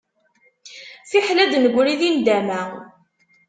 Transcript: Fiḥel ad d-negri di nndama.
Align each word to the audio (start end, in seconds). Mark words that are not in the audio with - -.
Fiḥel 1.09 1.37
ad 1.43 1.49
d-negri 1.51 1.95
di 1.99 2.09
nndama. 2.15 2.61